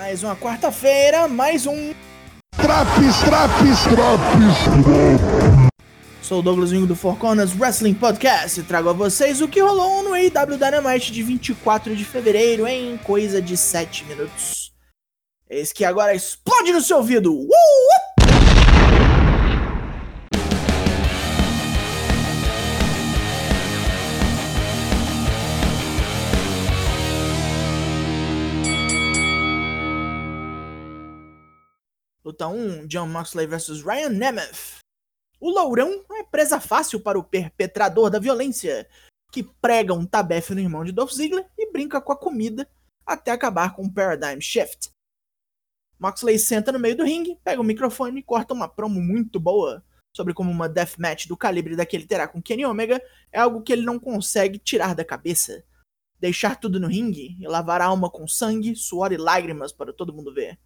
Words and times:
Mais 0.00 0.22
uma 0.22 0.34
quarta-feira, 0.34 1.28
mais 1.28 1.66
um. 1.66 1.92
Traps, 2.56 3.20
traps, 3.22 3.82
traps. 3.82 5.70
Sou 6.22 6.38
o 6.38 6.42
Douglas 6.42 6.70
Vingo 6.70 6.86
do 6.86 6.96
Four 6.96 7.18
Corners 7.18 7.54
Wrestling 7.54 7.92
Podcast 7.92 8.60
e 8.60 8.62
trago 8.62 8.88
a 8.88 8.94
vocês 8.94 9.42
o 9.42 9.48
que 9.48 9.60
rolou 9.60 10.02
no 10.02 10.14
AEW 10.14 10.56
Dynamite 10.56 11.12
de 11.12 11.22
24 11.22 11.94
de 11.94 12.02
fevereiro 12.06 12.66
em 12.66 12.96
coisa 12.96 13.42
de 13.42 13.58
7 13.58 14.06
minutos. 14.06 14.72
Eis 15.50 15.70
que 15.70 15.84
agora 15.84 16.14
explode 16.14 16.72
no 16.72 16.80
seu 16.80 16.96
ouvido! 16.96 17.34
Uh! 17.34 17.99
Luta 32.40 32.48
1, 32.48 32.86
John 32.86 33.06
Moxley 33.06 33.46
vs 33.46 33.82
Ryan 33.82 34.08
Nemeth. 34.08 34.78
O 35.38 35.50
Lourão 35.50 36.06
é 36.12 36.22
presa 36.22 36.58
fácil 36.58 36.98
para 36.98 37.18
o 37.18 37.24
perpetrador 37.24 38.08
da 38.08 38.18
violência, 38.18 38.88
que 39.30 39.42
prega 39.42 39.92
um 39.92 40.06
tabefe 40.06 40.54
no 40.54 40.60
irmão 40.60 40.82
de 40.82 40.90
Dolph 40.90 41.12
Ziggler 41.12 41.46
e 41.58 41.70
brinca 41.70 42.00
com 42.00 42.12
a 42.12 42.16
comida 42.16 42.66
até 43.04 43.30
acabar 43.30 43.74
com 43.74 43.82
um 43.82 43.92
Paradigm 43.92 44.40
Shift. 44.40 44.88
Moxley 45.98 46.38
senta 46.38 46.72
no 46.72 46.78
meio 46.78 46.96
do 46.96 47.04
ringue, 47.04 47.38
pega 47.44 47.60
o 47.60 47.64
microfone 47.64 48.20
e 48.20 48.22
corta 48.22 48.54
uma 48.54 48.68
promo 48.68 49.02
muito 49.02 49.38
boa 49.38 49.84
sobre 50.16 50.32
como 50.32 50.50
uma 50.50 50.66
deathmatch 50.66 51.26
do 51.26 51.36
calibre 51.36 51.76
daquele 51.76 52.06
terá 52.06 52.26
com 52.26 52.40
Kenny 52.40 52.64
Omega 52.64 53.02
é 53.30 53.38
algo 53.38 53.62
que 53.62 53.70
ele 53.70 53.82
não 53.82 53.98
consegue 53.98 54.58
tirar 54.58 54.94
da 54.94 55.04
cabeça. 55.04 55.62
Deixar 56.18 56.58
tudo 56.58 56.80
no 56.80 56.88
ringue 56.88 57.36
e 57.38 57.46
lavar 57.46 57.82
a 57.82 57.86
alma 57.86 58.08
com 58.08 58.26
sangue, 58.26 58.74
suor 58.74 59.12
e 59.12 59.18
lágrimas 59.18 59.74
para 59.74 59.92
todo 59.92 60.14
mundo 60.14 60.32
ver 60.32 60.58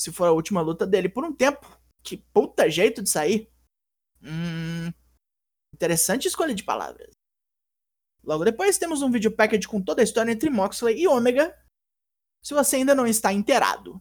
se 0.00 0.10
for 0.10 0.24
a 0.24 0.32
última 0.32 0.62
luta 0.62 0.86
dele 0.86 1.10
por 1.10 1.26
um 1.26 1.32
tempo. 1.32 1.78
Que 2.02 2.16
puta 2.16 2.70
jeito 2.70 3.02
de 3.02 3.10
sair. 3.10 3.52
Hum, 4.22 4.90
interessante 5.74 6.26
escolha 6.26 6.54
de 6.54 6.64
palavras. 6.64 7.10
Logo 8.24 8.42
depois 8.42 8.78
temos 8.78 9.02
um 9.02 9.10
vídeo 9.10 9.30
package 9.30 9.68
com 9.68 9.82
toda 9.82 10.00
a 10.00 10.04
história 10.04 10.32
entre 10.32 10.48
Moxley 10.48 11.02
e 11.02 11.06
Omega. 11.06 11.54
Se 12.42 12.54
você 12.54 12.76
ainda 12.76 12.94
não 12.94 13.06
está 13.06 13.30
inteirado. 13.30 14.00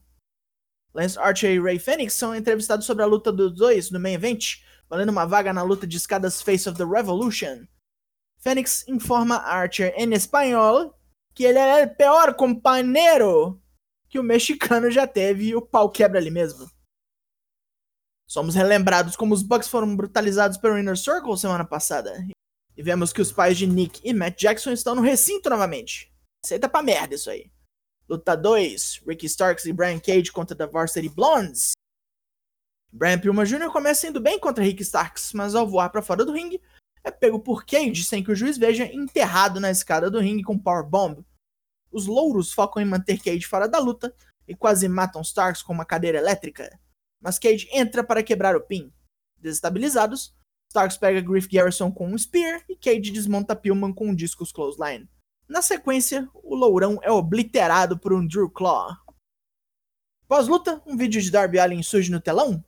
Lance 0.94 1.20
Archer 1.20 1.52
e 1.52 1.60
Ray 1.60 1.78
Phoenix 1.78 2.14
são 2.14 2.34
entrevistados 2.34 2.86
sobre 2.86 3.04
a 3.04 3.06
luta 3.06 3.30
dos 3.30 3.54
dois 3.54 3.92
no 3.92 4.00
main 4.00 4.14
event, 4.14 4.64
valendo 4.88 5.10
uma 5.10 5.26
vaga 5.26 5.52
na 5.52 5.64
luta 5.64 5.86
de 5.86 5.98
escadas 5.98 6.42
Face 6.42 6.70
of 6.70 6.78
the 6.78 6.86
Revolution. 6.86 7.68
Phoenix 8.40 8.88
informa 8.88 9.36
Archer 9.36 9.94
em 9.98 10.14
espanhol 10.14 10.98
que 11.36 11.44
ele 11.44 11.60
é 11.60 11.84
o 11.84 11.94
pior 11.94 12.34
companheiro 12.36 13.62
que 14.10 14.20
o 14.20 14.24
mexicano 14.24 14.90
já 14.90 15.08
teve 15.08 15.56
o 15.56 15.62
pau 15.62 15.90
quebra 15.90 16.20
ali 16.20 16.32
mesmo. 16.32 16.70
Somos 18.28 18.56
relembrados 18.56 19.16
como 19.16 19.34
os 19.34 19.42
Bucks 19.42 19.68
foram 19.68 19.96
brutalizados 19.96 20.58
pelo 20.58 20.78
Inner 20.78 20.98
Circle 20.98 21.38
semana 21.38 21.66
passada. 21.66 22.28
E 22.76 22.84
vemos 22.84 23.14
que 23.14 23.22
os 23.22 23.32
pais 23.32 23.58
de 23.58 23.68
Nick 23.68 24.02
e 24.04 24.14
Matt 24.14 24.40
Jackson 24.40 24.72
estão 24.72 24.96
no 24.96 25.02
recinto 25.02 25.50
novamente. 25.50 26.12
Aceita 26.44 26.70
pra 26.70 26.84
merda 26.84 27.16
isso 27.16 27.30
aí. 27.30 27.52
Luta 28.08 28.36
2: 28.36 29.04
Ricky 29.08 29.26
Starks 29.26 29.66
e 29.66 29.74
Brian 29.74 30.00
Cage 30.00 30.32
contra 30.32 30.56
The 30.56 30.68
Varsity 30.68 31.10
Blondes. 31.10 31.74
Brian 32.92 33.20
Pillman 33.20 33.46
Jr. 33.46 33.72
começa 33.72 34.08
indo 34.08 34.20
bem 34.20 34.40
contra 34.40 34.64
Ricky 34.64 34.82
Starks, 34.82 35.34
mas 35.34 35.54
ao 35.54 35.68
voar 35.68 35.90
para 35.90 36.02
fora 36.02 36.26
do 36.26 36.32
ringue, 36.32 36.62
é 37.04 37.12
pego 37.12 37.40
por 37.40 37.66
Cage 37.66 38.04
sem 38.04 38.24
que 38.24 38.32
o 38.32 38.36
juiz 38.36 38.58
veja 38.58 38.86
enterrado 38.86 39.60
na 39.60 39.70
escada 39.70 40.10
do 40.10 40.20
ringue 40.20 40.44
com 40.44 40.58
Powerbomb. 40.58 41.24
Os 41.92 42.06
louros 42.06 42.54
focam 42.54 42.82
em 42.82 42.86
manter 42.86 43.22
Cage 43.22 43.46
fora 43.46 43.68
da 43.68 43.80
luta 43.80 44.14
e 44.48 44.56
quase 44.56 44.88
matam 44.88 45.22
Starks 45.22 45.62
com 45.62 45.74
uma 45.74 45.86
cadeira 45.86 46.18
elétrica. 46.18 46.80
Mas 47.22 47.38
Cage 47.38 47.70
entra 47.72 48.04
para 48.04 48.24
quebrar 48.24 48.56
o 48.56 48.62
pin. 48.62 48.92
Desestabilizados, 49.38 50.34
Starks 50.70 50.98
pega 50.98 51.22
Griff 51.22 51.48
Garrison 51.48 51.92
com 51.92 52.08
um 52.08 52.18
Spear 52.18 52.64
e 52.70 52.76
Cage 52.76 53.12
desmonta 53.12 53.56
Pillman 53.56 53.94
com 53.94 54.10
um 54.10 54.16
Discus 54.16 54.52
Clothesline. 54.52 55.10
Na 55.48 55.64
sequência, 55.64 56.30
o 56.34 56.56
lourão 56.56 57.00
é 57.02 57.12
obliterado 57.12 57.98
por 57.98 58.14
um 58.14 58.26
Drew 58.26 58.50
Claw. 58.50 58.96
Pós-luta, 60.28 60.80
um 60.86 60.96
vídeo 60.96 61.20
de 61.20 61.32
Darby 61.32 61.58
Allin 61.58 61.82
surge 61.82 62.12
no 62.12 62.22
telão, 62.22 62.64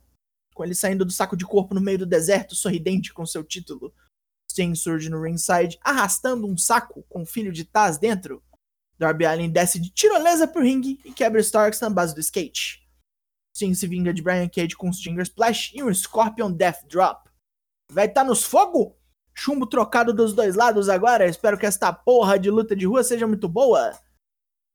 com 0.52 0.64
ele 0.64 0.74
saindo 0.74 1.04
do 1.04 1.12
saco 1.12 1.36
de 1.36 1.46
corpo 1.46 1.74
no 1.74 1.80
meio 1.80 1.98
do 1.98 2.06
deserto, 2.06 2.56
sorridente 2.56 3.14
com 3.14 3.24
seu 3.24 3.44
título. 3.44 3.94
Sting 4.50 4.74
surge 4.74 5.08
no 5.08 5.22
ringside, 5.22 5.78
arrastando 5.80 6.46
um 6.46 6.58
saco 6.58 7.04
com 7.08 7.22
o 7.22 7.26
filho 7.26 7.52
de 7.52 7.64
Taz 7.64 7.98
dentro. 7.98 8.42
Darby 9.02 9.26
Allin 9.26 9.50
desce 9.50 9.80
de 9.80 9.90
tirolesa 9.90 10.46
pro 10.46 10.62
ringue 10.62 11.00
e 11.04 11.12
quebra 11.12 11.40
Starks 11.40 11.80
na 11.80 11.90
base 11.90 12.14
do 12.14 12.20
skate. 12.20 12.88
Sting 13.52 13.74
se 13.74 13.88
vinga 13.88 14.14
de 14.14 14.22
Brian 14.22 14.48
Cage 14.48 14.76
com 14.76 14.88
um 14.88 14.92
Stinger 14.92 15.24
Splash 15.24 15.74
e 15.74 15.82
um 15.82 15.92
Scorpion 15.92 16.52
Death 16.52 16.86
Drop. 16.86 17.28
Vai 17.90 18.08
tá 18.08 18.22
nos 18.22 18.44
fogo? 18.44 18.96
Chumbo 19.34 19.66
trocado 19.66 20.14
dos 20.14 20.32
dois 20.32 20.54
lados 20.54 20.88
agora. 20.88 21.26
Espero 21.26 21.58
que 21.58 21.66
esta 21.66 21.92
porra 21.92 22.38
de 22.38 22.48
luta 22.48 22.76
de 22.76 22.86
rua 22.86 23.02
seja 23.02 23.26
muito 23.26 23.48
boa. 23.48 23.98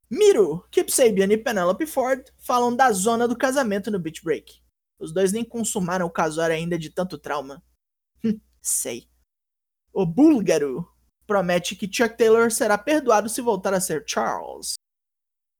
Miro, 0.09 0.67
Kip 0.71 0.91
Sabian 0.91 1.31
e 1.31 1.37
Penelope 1.37 1.85
Ford 1.85 2.29
falam 2.37 2.75
da 2.75 2.91
zona 2.91 3.29
do 3.29 3.37
casamento 3.37 3.89
no 3.89 3.97
Beach 3.97 4.21
Break. 4.21 4.61
Os 4.99 5.13
dois 5.13 5.31
nem 5.31 5.45
consumaram 5.45 6.05
o 6.05 6.11
casório 6.11 6.53
ainda 6.53 6.77
de 6.77 6.89
tanto 6.89 7.17
trauma. 7.17 7.63
Hum, 8.25 8.39
sei. 8.61 9.09
O 9.93 10.05
búlgaro, 10.05 10.85
promete 11.27 11.75
que 11.75 11.91
Chuck 11.91 12.17
Taylor 12.17 12.49
será 12.49 12.77
perdoado 12.77 13.27
se 13.27 13.41
voltar 13.41 13.73
a 13.73 13.81
ser 13.81 14.03
Charles. 14.07 14.75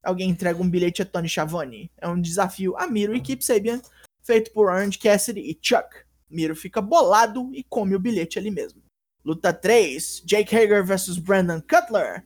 Alguém 0.03 0.29
entrega 0.29 0.61
um 0.61 0.69
bilhete 0.69 1.01
a 1.01 1.05
Tony 1.05 1.27
Schiavone. 1.27 1.91
É 1.97 2.07
um 2.07 2.19
desafio 2.19 2.77
a 2.77 2.87
Miro 2.87 3.13
e 3.13 3.21
Kip 3.21 3.43
Sabian, 3.43 3.81
feito 4.23 4.51
por 4.53 4.67
Orange 4.67 4.97
Cassidy 4.97 5.41
e 5.41 5.59
Chuck. 5.61 5.89
Miro 6.29 6.55
fica 6.55 6.81
bolado 6.81 7.53
e 7.53 7.63
come 7.63 7.93
o 7.93 7.99
bilhete 7.99 8.39
ali 8.39 8.49
mesmo. 8.49 8.81
Luta 9.23 9.51
3: 9.51 10.23
Jake 10.25 10.55
Hager 10.55 10.85
vs 10.85 11.17
Brandon 11.17 11.61
Cutler. 11.61 12.25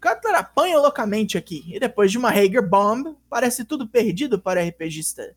Cutler 0.00 0.34
apanha 0.34 0.78
loucamente 0.78 1.38
aqui, 1.38 1.62
e 1.66 1.78
depois 1.78 2.10
de 2.10 2.18
uma 2.18 2.30
Hager 2.30 2.66
Bomb, 2.66 3.16
parece 3.28 3.64
tudo 3.64 3.86
perdido 3.86 4.40
para 4.40 4.60
o 4.60 4.68
RPGista, 4.68 5.36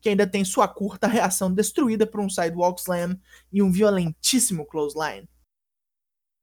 que 0.00 0.08
ainda 0.08 0.26
tem 0.26 0.44
sua 0.44 0.66
curta 0.66 1.06
reação 1.06 1.52
destruída 1.52 2.04
por 2.06 2.20
um 2.20 2.28
Sidewalk 2.28 2.80
Slam 2.80 3.16
e 3.52 3.62
um 3.62 3.70
violentíssimo 3.70 4.66
Clothesline. 4.66 5.28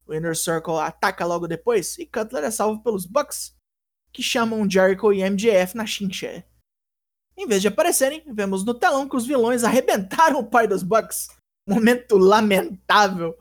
O 0.06 0.14
Inner 0.14 0.36
Circle 0.36 0.80
ataca 0.80 1.26
logo 1.26 1.48
depois 1.48 1.98
e 1.98 2.06
Cutler 2.06 2.44
é 2.44 2.52
salvo 2.52 2.82
pelos 2.84 3.06
Bucks, 3.06 3.56
que 4.12 4.22
chamam 4.22 4.70
Jericho 4.70 5.14
e 5.14 5.24
MJF 5.28 5.76
na 5.76 5.86
chincha. 5.86 6.46
Em 7.36 7.48
vez 7.48 7.62
de 7.62 7.68
aparecerem, 7.68 8.24
vemos 8.28 8.64
no 8.64 8.74
telão 8.74 9.10
que 9.10 9.16
os 9.16 9.26
vilões 9.26 9.64
arrebentaram 9.64 10.40
o 10.40 10.46
pai 10.46 10.68
dos 10.68 10.84
Bucks. 10.84 11.30
Momento 11.68 12.18
lamentável. 12.18 13.36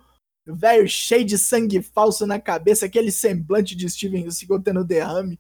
O 0.47 0.55
velho 0.55 0.89
cheio 0.89 1.25
de 1.25 1.37
sangue 1.37 1.83
falso 1.83 2.27
na 2.27 2.41
cabeça, 2.41 2.87
aquele 2.87 3.12
semblante 3.12 3.77
de 3.77 3.89
Steven 3.89 4.31
Seagal 4.31 4.62
tendo 4.62 4.84
derrame. 4.84 5.39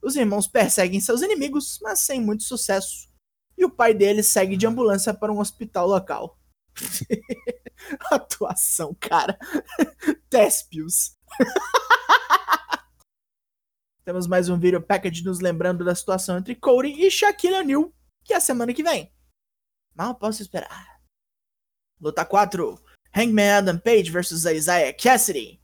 Os 0.00 0.16
irmãos 0.16 0.46
perseguem 0.46 1.00
seus 1.00 1.22
inimigos, 1.22 1.78
mas 1.82 2.00
sem 2.00 2.20
muito 2.20 2.44
sucesso. 2.44 3.08
E 3.56 3.64
o 3.64 3.70
pai 3.70 3.94
deles 3.94 4.26
segue 4.26 4.56
de 4.56 4.66
ambulância 4.66 5.12
para 5.12 5.32
um 5.32 5.40
hospital 5.40 5.88
local. 5.88 6.38
Atuação, 8.10 8.94
cara. 8.98 9.38
Tespios. 10.30 11.16
Temos 14.04 14.26
mais 14.26 14.48
um 14.48 14.58
vídeo 14.58 14.82
package 14.82 15.24
nos 15.24 15.40
lembrando 15.40 15.84
da 15.84 15.94
situação 15.94 16.36
entre 16.36 16.54
Cody 16.54 16.88
e 16.88 17.10
Shaquille 17.10 17.54
O'Neal, 17.54 17.90
que 18.22 18.34
é 18.34 18.36
a 18.36 18.40
semana 18.40 18.74
que 18.74 18.82
vem. 18.82 19.10
Mal 19.94 20.14
posso 20.14 20.42
esperar. 20.42 21.00
Luta 22.00 22.24
4. 22.24 22.82
Hangman 23.16 23.50
Adam 23.50 23.78
Page 23.78 24.10
vs 24.10 24.44
Isaiah 24.44 24.92
Cassidy. 24.92 25.60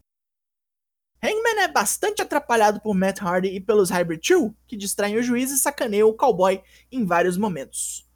Hangman 1.23 1.65
é 1.65 1.69
bastante 1.69 2.23
atrapalhado 2.23 2.81
por 2.81 2.95
Matt 2.95 3.21
Hardy 3.21 3.49
e 3.49 3.61
pelos 3.61 3.91
Hybrid 3.91 4.27
2, 4.27 4.53
que 4.67 4.77
distraem 4.77 5.19
o 5.19 5.23
juiz 5.23 5.51
e 5.51 5.59
sacaneiam 5.59 6.09
o 6.09 6.17
cowboy 6.17 6.63
em 6.91 7.05
vários 7.05 7.37
momentos. 7.37 8.10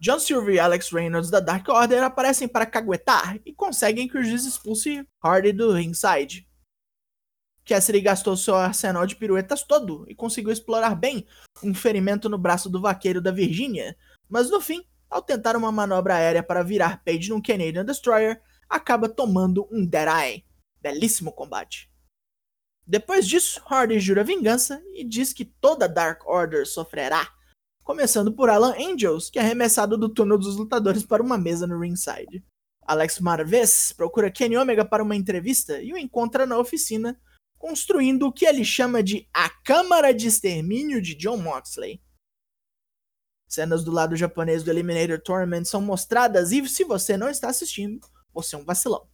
John 0.00 0.18
Silver 0.18 0.54
e 0.54 0.58
Alex 0.58 0.90
Reynolds 0.90 1.28
da 1.28 1.40
Dark 1.40 1.68
Order 1.68 2.02
aparecem 2.02 2.48
para 2.48 2.64
caguetar 2.64 3.38
e 3.44 3.52
conseguem 3.52 4.08
que 4.08 4.16
o 4.16 4.24
juiz 4.24 4.46
expulse 4.46 5.06
Hardy 5.22 5.52
do 5.52 5.72
ringside. 5.72 6.48
Cassidy 7.66 8.00
gastou 8.00 8.34
seu 8.34 8.54
arsenal 8.54 9.04
de 9.04 9.14
piruetas 9.14 9.62
todo 9.62 10.06
e 10.08 10.14
conseguiu 10.14 10.50
explorar 10.50 10.94
bem 10.94 11.26
um 11.62 11.74
ferimento 11.74 12.30
no 12.30 12.38
braço 12.38 12.70
do 12.70 12.80
vaqueiro 12.80 13.20
da 13.20 13.30
Virgínia, 13.30 13.94
mas 14.26 14.48
no 14.48 14.58
fim, 14.58 14.82
ao 15.10 15.20
tentar 15.20 15.54
uma 15.54 15.70
manobra 15.70 16.14
aérea 16.14 16.42
para 16.42 16.62
virar 16.62 17.04
Page 17.04 17.28
num 17.28 17.42
Canadian 17.42 17.84
Destroyer, 17.84 18.40
acaba 18.70 19.06
tomando 19.06 19.68
um 19.70 19.84
Dead 19.84 20.08
Eye. 20.08 20.46
Belíssimo 20.80 21.30
combate. 21.30 21.90
Depois 22.86 23.28
disso, 23.28 23.60
Hardy 23.66 24.00
jura 24.00 24.24
vingança 24.24 24.82
e 24.94 25.04
diz 25.04 25.34
que 25.34 25.44
toda 25.44 25.86
Dark 25.86 26.26
Order 26.26 26.66
sofrerá 26.66 27.28
começando 27.82 28.32
por 28.32 28.48
Alan 28.48 28.74
Angels, 28.78 29.30
que 29.30 29.38
é 29.38 29.42
arremessado 29.42 29.96
do 29.96 30.08
túnel 30.08 30.38
dos 30.38 30.56
lutadores 30.56 31.04
para 31.04 31.22
uma 31.22 31.38
mesa 31.38 31.66
no 31.66 31.78
ringside. 31.78 32.44
Alex 32.82 33.20
Marvez 33.20 33.92
procura 33.92 34.30
Kenny 34.30 34.56
Omega 34.56 34.84
para 34.84 35.02
uma 35.02 35.16
entrevista 35.16 35.80
e 35.80 35.92
o 35.92 35.98
encontra 35.98 36.46
na 36.46 36.58
oficina 36.58 37.20
construindo 37.58 38.26
o 38.26 38.32
que 38.32 38.46
ele 38.46 38.64
chama 38.64 39.02
de 39.02 39.28
a 39.32 39.48
Câmara 39.48 40.12
de 40.12 40.26
Extermínio 40.26 41.00
de 41.00 41.14
John 41.14 41.36
Moxley. 41.36 42.02
Cenas 43.46 43.84
do 43.84 43.90
lado 43.90 44.16
japonês 44.16 44.62
do 44.62 44.70
Eliminator 44.70 45.20
Tournament 45.20 45.64
são 45.64 45.80
mostradas 45.80 46.52
e 46.52 46.66
se 46.68 46.84
você 46.84 47.16
não 47.16 47.28
está 47.28 47.48
assistindo, 47.48 48.00
você 48.32 48.56
é 48.56 48.58
um 48.58 48.64
vacilão. 48.64 49.08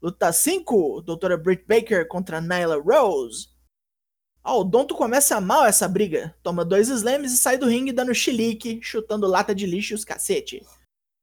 Luta 0.00 0.32
5, 0.32 1.02
Doutora 1.02 1.36
Britt 1.36 1.64
Baker 1.66 2.06
contra 2.06 2.40
Nyla 2.40 2.80
Rose. 2.80 3.48
Ah, 4.42 4.54
o 4.54 4.64
Donto 4.64 4.94
começa 4.94 5.40
mal 5.40 5.66
essa 5.66 5.88
briga, 5.88 6.34
toma 6.42 6.64
dois 6.64 6.88
slams 6.88 7.32
e 7.32 7.36
sai 7.36 7.58
do 7.58 7.66
ringue 7.66 7.92
dando 7.92 8.14
chilique, 8.14 8.80
chutando 8.82 9.26
lata 9.26 9.54
de 9.54 9.66
lixo 9.66 9.92
e 9.92 9.96
os 9.96 10.04
cacete. 10.04 10.64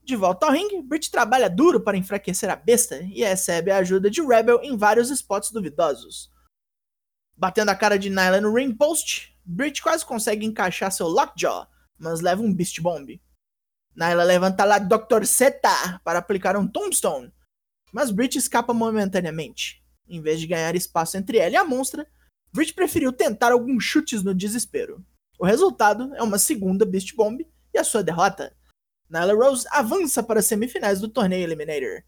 De 0.06 0.16
volta 0.16 0.46
ao 0.46 0.52
ringue, 0.52 0.84
Britt 0.84 1.10
trabalha 1.10 1.50
duro 1.50 1.82
para 1.82 1.98
enfraquecer 1.98 2.48
a 2.48 2.56
besta 2.56 3.02
e 3.02 3.24
recebe 3.24 3.72
a 3.72 3.78
ajuda 3.78 4.08
de 4.08 4.22
Rebel 4.22 4.62
em 4.62 4.78
vários 4.78 5.10
spots 5.10 5.50
duvidosos. 5.50 6.32
Batendo 7.36 7.72
a 7.72 7.76
cara 7.76 7.98
de 7.98 8.12
Nyla 8.12 8.40
no 8.40 8.54
ring 8.54 8.72
post, 8.72 9.36
Britt 9.44 9.82
quase 9.82 10.06
consegue 10.06 10.46
encaixar 10.46 10.92
seu 10.92 11.08
lockjaw, 11.08 11.68
mas 11.98 12.22
leva 12.22 12.44
um 12.44 12.54
Beast 12.54 12.80
Bomb. 12.82 13.20
Nyla 13.96 14.24
levanta 14.24 14.64
lá 14.64 14.78
Dr. 14.78 15.24
Zeta 15.26 16.00
para 16.04 16.20
aplicar 16.20 16.56
um 16.56 16.68
Tombstone, 16.68 17.34
mas 17.92 18.12
Britt 18.12 18.38
escapa 18.38 18.76
momentaneamente. 18.76 19.84
Em 20.08 20.22
vez 20.22 20.40
de 20.40 20.46
ganhar 20.46 20.76
espaço 20.76 21.18
entre 21.18 21.40
ela 21.40 21.54
e 21.54 21.58
a 21.58 21.66
monstra, 21.66 22.08
Britt 22.56 22.74
preferiu 22.74 23.12
tentar 23.12 23.52
alguns 23.52 23.84
chutes 23.84 24.24
no 24.24 24.34
desespero. 24.34 25.06
O 25.38 25.46
resultado 25.46 26.16
é 26.16 26.24
uma 26.24 26.40
segunda 26.40 26.86
Beast 26.86 27.14
Bomb 27.14 27.46
e 27.74 27.78
a 27.78 27.84
sua 27.84 28.02
derrota. 28.02 28.56
Nyla 29.10 29.34
Rose 29.34 29.68
avança 29.72 30.24
para 30.24 30.40
as 30.40 30.46
semifinais 30.46 31.02
do 31.02 31.10
torneio 31.10 31.44
Eliminator. 31.44 32.02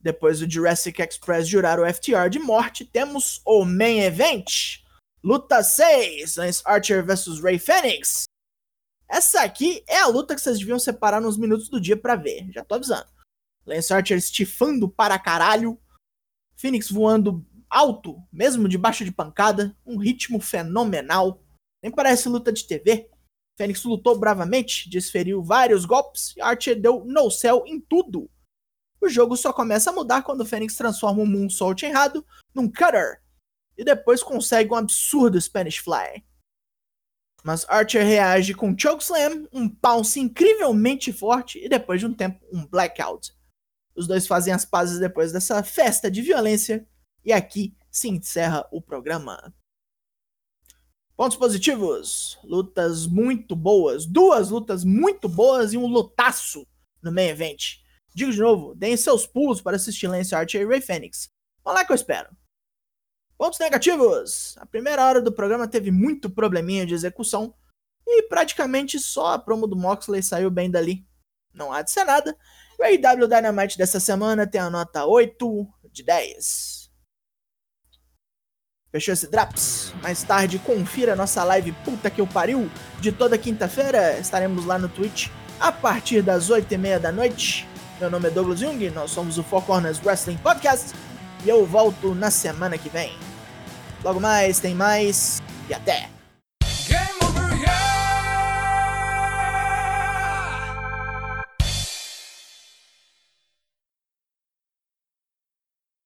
Depois 0.00 0.38
do 0.38 0.48
Jurassic 0.48 1.02
Express 1.02 1.48
jurar 1.48 1.80
o 1.80 1.92
FTR 1.92 2.30
de 2.30 2.38
morte, 2.38 2.84
temos 2.84 3.42
o 3.44 3.64
Main 3.64 3.98
Event. 3.98 4.78
Luta 5.24 5.60
6, 5.64 6.36
Lance 6.36 6.62
Archer 6.64 7.04
vs 7.04 7.40
Ray 7.40 7.58
Phoenix. 7.58 8.26
Essa 9.08 9.42
aqui 9.42 9.82
é 9.88 9.98
a 9.98 10.06
luta 10.06 10.36
que 10.36 10.40
vocês 10.40 10.60
deviam 10.60 10.78
separar 10.78 11.20
nos 11.20 11.36
minutos 11.36 11.68
do 11.68 11.80
dia 11.80 11.96
para 11.96 12.14
ver, 12.14 12.48
já 12.52 12.64
tô 12.64 12.76
avisando. 12.76 13.08
Lance 13.66 13.92
Archer 13.92 14.16
estifando 14.16 14.88
para 14.88 15.18
caralho. 15.18 15.76
Phoenix 16.54 16.92
voando 16.92 17.44
alto, 17.70 18.22
mesmo 18.32 18.68
debaixo 18.68 19.04
de 19.04 19.12
pancada. 19.12 19.76
Um 19.86 19.96
ritmo 19.96 20.40
fenomenal. 20.40 21.42
Nem 21.82 21.92
parece 21.92 22.28
luta 22.28 22.52
de 22.52 22.66
TV. 22.66 23.08
Fênix 23.56 23.82
lutou 23.84 24.16
bravamente, 24.18 24.88
desferiu 24.88 25.42
vários 25.42 25.84
golpes 25.84 26.34
e 26.36 26.40
Archer 26.40 26.80
deu 26.80 27.04
no 27.04 27.30
céu 27.30 27.64
em 27.66 27.80
tudo. 27.80 28.30
O 29.00 29.08
jogo 29.08 29.36
só 29.36 29.52
começa 29.52 29.90
a 29.90 29.92
mudar 29.92 30.22
quando 30.22 30.46
Fênix 30.46 30.76
transforma 30.76 31.22
um 31.22 31.26
moonsault 31.26 31.84
errado 31.84 32.24
num 32.54 32.68
cutter 32.68 33.20
e 33.76 33.84
depois 33.84 34.22
consegue 34.22 34.72
um 34.72 34.76
absurdo 34.76 35.40
Spanish 35.40 35.78
Fly. 35.78 36.24
Mas 37.44 37.64
Archer 37.68 38.04
reage 38.04 38.54
com 38.54 38.76
chokeslam, 38.76 39.48
um 39.52 39.68
pounce 39.68 40.18
incrivelmente 40.18 41.12
forte 41.12 41.64
e 41.64 41.68
depois 41.68 42.00
de 42.00 42.06
um 42.06 42.12
tempo 42.12 42.44
um 42.52 42.66
blackout. 42.66 43.32
Os 43.94 44.06
dois 44.06 44.26
fazem 44.26 44.52
as 44.52 44.64
pazes 44.64 44.98
depois 44.98 45.32
dessa 45.32 45.62
festa 45.62 46.10
de 46.10 46.22
violência. 46.22 46.86
E 47.28 47.32
aqui 47.34 47.76
se 47.90 48.08
encerra 48.08 48.66
o 48.72 48.80
programa. 48.80 49.54
Pontos 51.14 51.36
positivos: 51.36 52.38
lutas 52.42 53.06
muito 53.06 53.54
boas, 53.54 54.06
duas 54.06 54.48
lutas 54.48 54.82
muito 54.82 55.28
boas 55.28 55.74
e 55.74 55.76
um 55.76 55.86
lutaço 55.86 56.66
no 57.02 57.12
main 57.12 57.26
event. 57.28 57.82
Digo 58.14 58.32
de 58.32 58.40
novo, 58.40 58.74
deem 58.74 58.96
seus 58.96 59.26
pulos 59.26 59.60
para 59.60 59.76
assistir 59.76 60.08
Lance 60.08 60.34
Archer 60.34 60.62
e 60.62 60.64
Ray 60.64 60.80
Phoenix. 60.80 61.28
Vamos 61.62 61.78
lá 61.78 61.84
que 61.84 61.92
eu 61.92 61.96
espero. 61.96 62.34
Pontos 63.36 63.58
negativos: 63.58 64.56
a 64.56 64.64
primeira 64.64 65.04
hora 65.04 65.20
do 65.20 65.30
programa 65.30 65.68
teve 65.68 65.90
muito 65.90 66.30
probleminha 66.30 66.86
de 66.86 66.94
execução 66.94 67.54
e 68.06 68.22
praticamente 68.22 68.98
só 68.98 69.34
a 69.34 69.38
promo 69.38 69.66
do 69.66 69.76
Moxley 69.76 70.22
saiu 70.22 70.50
bem 70.50 70.70
dali. 70.70 71.06
Não 71.52 71.74
há 71.74 71.82
de 71.82 71.90
ser 71.90 72.04
nada. 72.04 72.34
O 72.80 72.82
AEW 72.82 73.28
Dynamite 73.28 73.76
dessa 73.76 74.00
semana 74.00 74.46
tem 74.46 74.62
a 74.62 74.70
nota 74.70 75.04
8 75.04 75.68
de 75.92 76.02
10. 76.02 76.77
Fechou 78.90 79.12
esse 79.12 79.30
Draps? 79.30 79.92
Mais 80.02 80.22
tarde, 80.22 80.58
confira 80.58 81.14
nossa 81.14 81.44
live 81.44 81.72
puta 81.84 82.08
que 82.08 82.20
eu 82.20 82.26
pariu 82.26 82.70
de 83.00 83.12
toda 83.12 83.36
quinta-feira. 83.36 84.18
Estaremos 84.18 84.64
lá 84.64 84.78
no 84.78 84.88
Twitch 84.88 85.28
a 85.60 85.70
partir 85.70 86.22
das 86.22 86.50
8h30 86.50 86.98
da 86.98 87.12
noite. 87.12 87.68
Meu 88.00 88.08
nome 88.10 88.28
é 88.28 88.30
Douglas 88.30 88.60
Jung, 88.60 88.88
nós 88.90 89.10
somos 89.10 89.38
o 89.38 89.42
Four 89.42 89.62
Corners 89.62 90.00
Wrestling 90.02 90.38
Podcast 90.38 90.94
e 91.44 91.48
eu 91.48 91.66
volto 91.66 92.14
na 92.14 92.30
semana 92.30 92.78
que 92.78 92.88
vem. 92.88 93.12
Logo 94.02 94.20
mais, 94.20 94.60
tem 94.60 94.74
mais 94.74 95.42
e 95.68 95.74
até! 95.74 96.17